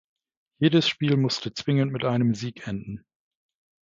Jedes 0.57 0.87
Spiel 0.89 1.15
musste 1.15 1.53
zwingend 1.53 1.91
mit 1.91 2.03
einem 2.05 2.33
Sieg 2.33 2.67
enden. 2.67 3.05